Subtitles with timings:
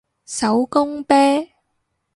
[0.25, 1.13] 手工啤